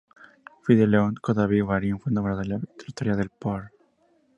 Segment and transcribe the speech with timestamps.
[0.63, 3.69] Fidel León Cadavid Marín, fue nombrado en la rectoría el Pbro.